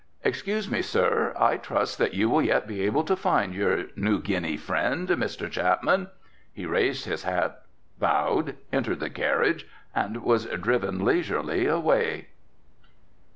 [0.23, 4.19] Excuse me, sir, I trust that you will yet be able to find your New
[4.19, 5.47] Guinea friend, Mr.
[5.47, 6.09] Chapman."
[6.51, 7.61] He raised his hat,
[7.99, 12.29] bowed, entered the carriage and was driven leisurely away.